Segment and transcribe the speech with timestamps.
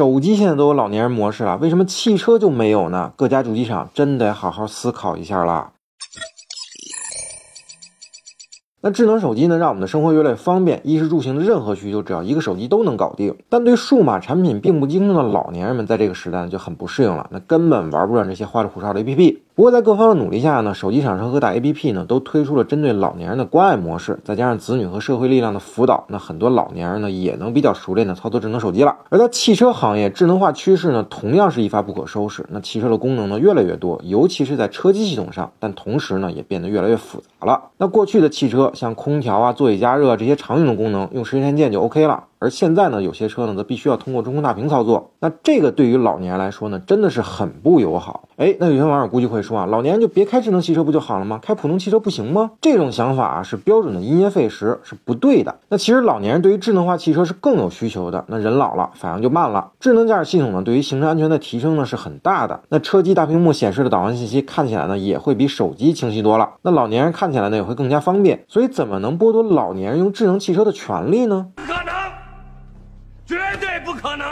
[0.00, 3.12] 手机现在都有老年人模式了，为什么汽车就没有呢？
[3.16, 5.72] 各家主机厂真得好好思考一下了。
[8.80, 13.36] 那智能手机呢，让我们的生活越来越方便，衣食住行的任何需求，只要一个手机都能搞定。
[13.50, 19.40] 但对数码产品并不精通的老年人们，在这个时代就很不适应了，那根本玩不转这些花里胡哨的 APP。
[19.60, 28.96] 不过在各方的努力下呢，手机厂商和大 APP 呢都推出了针对老年人的关爱模式，再加上子女和社会力量的辅导，那很多老年人呢也能比较熟练的操作智能手机了。
[29.10, 32.46] 而在汽车行业，智能化趋势呢同样是一发不可收拾。
[32.48, 37.64] 那汽车的功能呢越来越多，尤其是在车机系统上，但同时呢也变得越来越复杂了。
[37.76, 42.24] 那过去的汽车像空调啊、座椅加热这些常用的功能，用十天键就 OK 了。
[42.40, 48.28] 而现在呢，有些车呢则必须要通过中控大屏操作，那这个对于老年人来说呢，真的是很不友好。
[48.36, 51.38] 哎，那有些网友估计会说啊，老年人就别开智能汽车不就好了吗？
[51.42, 52.52] 开普通汽车不行吗？
[52.62, 55.54] 这种想法啊是标准的因噎废食，是不对的。
[55.68, 58.24] 那其实老年人对于智能化汽车是更有需求的。
[58.28, 59.72] 那人老了，反应就慢了。
[59.78, 62.60] 智能驾驶系统呢，对于行车安全的提升呢是很大的。
[62.70, 66.54] 那车机大屏幕显示的导航信息看起来呢也会比手机清晰多了。
[66.62, 68.46] 那老年人看起来呢也会更加方便。
[68.48, 71.48] 所以怎么能剥夺老年人用智能汽车的权利呢？
[74.00, 74.26] 可能！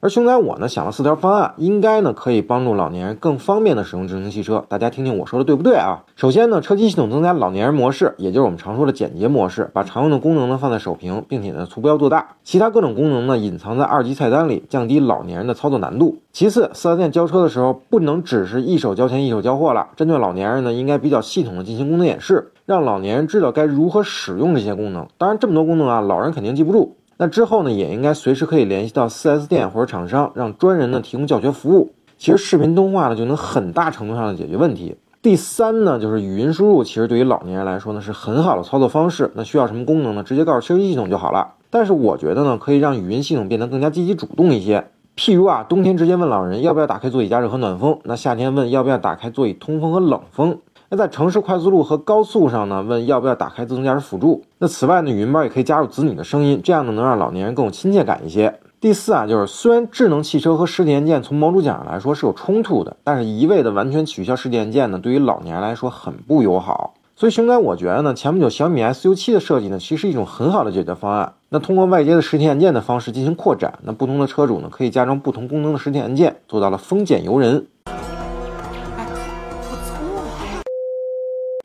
[0.00, 4.64] 而熊仔我呢想了四条方案，应该呢可以帮助老年人更方便的使用智能汽车。
[4.68, 6.04] 大家听听我说的对不对啊？
[6.16, 16.18] 首先呢，车机系统增加老年人模式，也就是我们常说的简洁模式，把常用的功能呢放在首屏，并且呢图标做大，其他各种功能呢隐藏在二级菜单里，降低老年人的操作难度。
[16.32, 25.08] 其次，四 S 店交车的时候不能只是一手交钱一手交货了，针对老年人呢，应该比较系统的进行功能演示，让老年人知道该如何使用这些功能。
[25.18, 26.97] 当然，这么多功能啊，老人肯定记不住。
[27.20, 31.90] 那之后呢，也应该随时可以联系到 4S 店或者厂商，让专人呢提供教学服务。
[32.16, 34.96] 其实视频通话呢就能很大程度上的解决问题。
[35.20, 39.32] 第三呢，就是语音输入，其实对于老年人来说呢是很好的操作方式。
[39.34, 40.22] 那需要什么功能呢？
[40.22, 41.54] 直接告诉车机系统就好了。
[41.70, 44.86] 但是我觉得呢，可以让语音系统变得更加积极主动一些。
[45.16, 50.58] 譬如啊，冬天直接问老人要不要打开座椅加热和暖风，那夏天问要不要打开座椅通风和冷风。
[50.90, 54.42] 那在城市快速路和高速上呢，问要不要打开自动驾驶辅助。
[54.56, 58.58] 那此外呢，语音包也可以加入子女的声音，这样呢能让老年人更有亲切感一些。
[58.80, 66.94] 第四啊，就是虽然智能汽车和实体按键从某种角上来说是有冲突的，但是一味的完全取消实体按键呢，对于老年人来说很不友好。
[67.14, 71.34] 所以熊仔我觉得呢，前不久小米 SU7 的设计呢，其实是一种很好的解决方案。
[71.50, 77.66] 那通过外接的实体按键的方式进行扩展，那不同的车主呢可以加装不同功能的实体按键，做到了丰俭由人。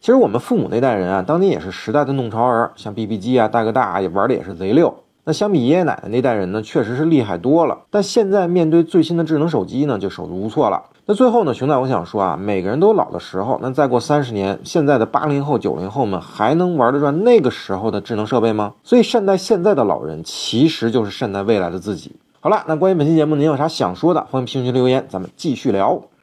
[0.04, 4.94] 其实我们父母那代人啊，当年也是时代的弄潮儿，像 BB 机啊、大哥大啊也玩的也是贼溜。
[5.24, 7.78] 那相比爷爷奶奶那代人呢，确实是厉害多了。
[7.90, 10.84] 但现在面对最新的智能手机呢，就手足无措了。
[11.06, 13.58] 那最后呢，熊仔我想说啊，每个人都老的时候。
[13.62, 18.74] 那再过三十年，现在的八零后、九零后们还能玩得转那个时候的智能设备吗？
[18.84, 22.12] 所以善待现在的老人，其实就是善待未来的自己。
[22.42, 26.04] 好了，那关于本期节目您有啥想说的，欢迎评论区留言，咱们继续聊。